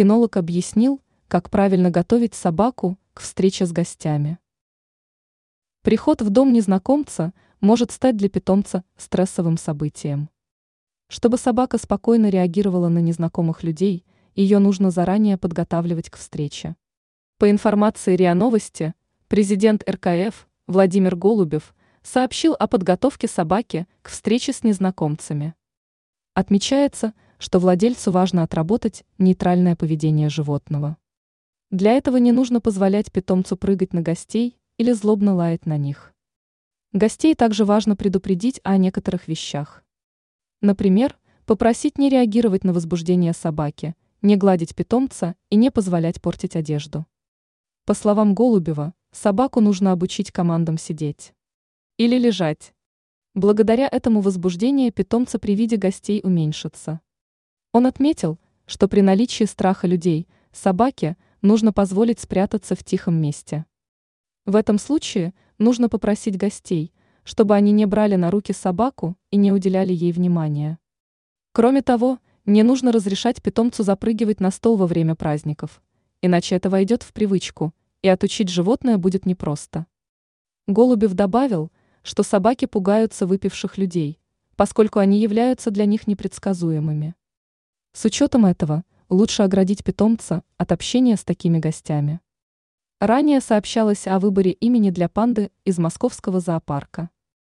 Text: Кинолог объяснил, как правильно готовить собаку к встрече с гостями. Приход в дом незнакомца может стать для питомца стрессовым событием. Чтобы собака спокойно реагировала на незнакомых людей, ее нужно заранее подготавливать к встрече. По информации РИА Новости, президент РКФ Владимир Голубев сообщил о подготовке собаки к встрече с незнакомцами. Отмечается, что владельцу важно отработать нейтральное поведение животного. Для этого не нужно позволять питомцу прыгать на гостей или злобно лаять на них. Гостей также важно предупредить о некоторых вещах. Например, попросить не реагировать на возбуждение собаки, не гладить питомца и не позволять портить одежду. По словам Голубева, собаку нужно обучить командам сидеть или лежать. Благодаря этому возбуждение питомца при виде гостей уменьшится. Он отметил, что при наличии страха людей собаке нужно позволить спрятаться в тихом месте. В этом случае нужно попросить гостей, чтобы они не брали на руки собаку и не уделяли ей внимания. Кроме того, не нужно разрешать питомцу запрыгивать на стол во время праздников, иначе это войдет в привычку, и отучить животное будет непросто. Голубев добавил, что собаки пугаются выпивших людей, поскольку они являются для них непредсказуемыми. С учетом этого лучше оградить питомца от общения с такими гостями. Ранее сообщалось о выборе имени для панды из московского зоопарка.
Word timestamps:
Кинолог 0.00 0.38
объяснил, 0.38 1.02
как 1.28 1.50
правильно 1.50 1.90
готовить 1.90 2.32
собаку 2.32 2.98
к 3.12 3.20
встрече 3.20 3.66
с 3.66 3.70
гостями. 3.70 4.38
Приход 5.82 6.22
в 6.22 6.30
дом 6.30 6.54
незнакомца 6.54 7.34
может 7.60 7.90
стать 7.90 8.16
для 8.16 8.30
питомца 8.30 8.82
стрессовым 8.96 9.58
событием. 9.58 10.30
Чтобы 11.08 11.36
собака 11.36 11.76
спокойно 11.76 12.30
реагировала 12.30 12.88
на 12.88 13.00
незнакомых 13.00 13.62
людей, 13.62 14.06
ее 14.34 14.58
нужно 14.58 14.90
заранее 14.90 15.36
подготавливать 15.36 16.08
к 16.08 16.16
встрече. 16.16 16.76
По 17.36 17.50
информации 17.50 18.16
РИА 18.16 18.32
Новости, 18.32 18.94
президент 19.28 19.86
РКФ 19.86 20.48
Владимир 20.66 21.14
Голубев 21.14 21.74
сообщил 22.02 22.56
о 22.58 22.68
подготовке 22.68 23.28
собаки 23.28 23.86
к 24.00 24.08
встрече 24.08 24.54
с 24.54 24.62
незнакомцами. 24.62 25.52
Отмечается, 26.32 27.12
что 27.40 27.58
владельцу 27.58 28.12
важно 28.12 28.42
отработать 28.42 29.02
нейтральное 29.16 29.74
поведение 29.74 30.28
животного. 30.28 30.98
Для 31.70 31.92
этого 31.92 32.18
не 32.18 32.32
нужно 32.32 32.60
позволять 32.60 33.10
питомцу 33.10 33.56
прыгать 33.56 33.94
на 33.94 34.02
гостей 34.02 34.58
или 34.76 34.92
злобно 34.92 35.34
лаять 35.34 35.64
на 35.64 35.78
них. 35.78 36.12
Гостей 36.92 37.34
также 37.34 37.64
важно 37.64 37.96
предупредить 37.96 38.60
о 38.62 38.76
некоторых 38.76 39.26
вещах. 39.26 39.82
Например, 40.60 41.18
попросить 41.46 41.96
не 41.96 42.10
реагировать 42.10 42.62
на 42.62 42.74
возбуждение 42.74 43.32
собаки, 43.32 43.94
не 44.20 44.36
гладить 44.36 44.76
питомца 44.76 45.34
и 45.48 45.56
не 45.56 45.70
позволять 45.70 46.20
портить 46.20 46.56
одежду. 46.56 47.06
По 47.86 47.94
словам 47.94 48.34
Голубева, 48.34 48.92
собаку 49.12 49.60
нужно 49.60 49.92
обучить 49.92 50.30
командам 50.30 50.76
сидеть 50.76 51.32
или 51.96 52.18
лежать. 52.18 52.74
Благодаря 53.32 53.88
этому 53.90 54.20
возбуждение 54.20 54.90
питомца 54.90 55.38
при 55.38 55.54
виде 55.54 55.76
гостей 55.78 56.20
уменьшится. 56.22 57.00
Он 57.72 57.86
отметил, 57.86 58.40
что 58.66 58.88
при 58.88 59.00
наличии 59.00 59.44
страха 59.44 59.86
людей 59.86 60.26
собаке 60.52 61.16
нужно 61.40 61.72
позволить 61.72 62.18
спрятаться 62.18 62.74
в 62.74 62.82
тихом 62.82 63.20
месте. 63.20 63.64
В 64.44 64.56
этом 64.56 64.78
случае 64.78 65.34
нужно 65.58 65.88
попросить 65.88 66.36
гостей, 66.36 66.92
чтобы 67.22 67.54
они 67.54 67.70
не 67.70 67.86
брали 67.86 68.16
на 68.16 68.32
руки 68.32 68.52
собаку 68.52 69.16
и 69.30 69.36
не 69.36 69.52
уделяли 69.52 69.92
ей 69.92 70.10
внимания. 70.10 70.80
Кроме 71.52 71.82
того, 71.82 72.18
не 72.44 72.64
нужно 72.64 72.90
разрешать 72.90 73.40
питомцу 73.40 73.84
запрыгивать 73.84 74.40
на 74.40 74.50
стол 74.50 74.76
во 74.76 74.88
время 74.88 75.14
праздников, 75.14 75.80
иначе 76.22 76.56
это 76.56 76.70
войдет 76.70 77.04
в 77.04 77.12
привычку, 77.12 77.72
и 78.02 78.08
отучить 78.08 78.48
животное 78.48 78.98
будет 78.98 79.26
непросто. 79.26 79.86
Голубев 80.66 81.12
добавил, 81.14 81.70
что 82.02 82.24
собаки 82.24 82.64
пугаются 82.64 83.26
выпивших 83.26 83.78
людей, 83.78 84.18
поскольку 84.56 84.98
они 84.98 85.20
являются 85.20 85.70
для 85.70 85.84
них 85.84 86.06
непредсказуемыми. 86.06 87.14
С 87.92 88.04
учетом 88.04 88.46
этого 88.46 88.84
лучше 89.08 89.42
оградить 89.42 89.82
питомца 89.82 90.44
от 90.56 90.72
общения 90.72 91.16
с 91.16 91.24
такими 91.24 91.58
гостями. 91.58 92.20
Ранее 93.00 93.40
сообщалось 93.40 94.06
о 94.06 94.18
выборе 94.18 94.52
имени 94.52 94.90
для 94.90 95.08
панды 95.08 95.50
из 95.64 95.78
московского 95.78 96.38
зоопарка. 96.38 97.10